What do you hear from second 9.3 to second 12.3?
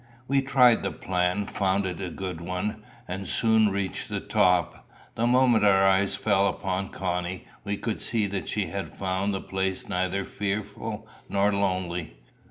the place neither fearful nor lonely.